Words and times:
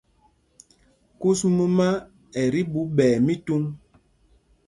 Kus 1.19 1.39
mumá 1.55 1.87
ɛ 2.41 2.43
tí 2.51 2.61
ɓuu 2.71 2.85
ɓɛɛ 2.95 3.15
mítuŋ. 3.25 3.63